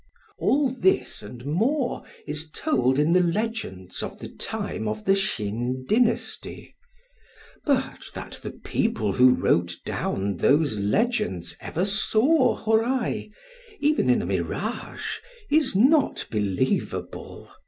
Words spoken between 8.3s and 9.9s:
the people who wrote